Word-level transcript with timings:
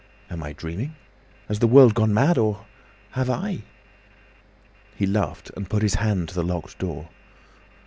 "Am 0.31 0.41
I 0.41 0.51
dreaming? 0.53 0.95
Has 1.47 1.59
the 1.59 1.67
world 1.67 1.93
gone 1.93 2.11
mad—or 2.11 2.65
have 3.11 3.29
I?" 3.29 3.61
He 4.95 5.05
laughed, 5.05 5.51
and 5.55 5.69
put 5.69 5.83
his 5.83 5.93
hand 5.93 6.29
to 6.29 6.33
the 6.33 6.43
locked 6.43 6.79
door. 6.79 7.09